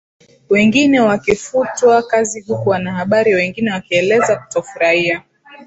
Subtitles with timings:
[0.49, 5.23] wengine wakifutwa kazi huku wanahabari wengine wakieleza kutofurahia